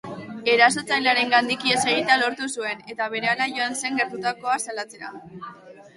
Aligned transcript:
Erasotzailearengandik 0.51 1.67
ihes 1.67 1.83
egitea 1.91 2.17
lortu 2.23 2.49
zuen, 2.61 2.81
eta 2.95 3.11
berehala 3.17 3.51
joan 3.59 3.79
zen 3.83 4.01
gertatutakoa 4.03 4.57
salatzera. 4.65 5.13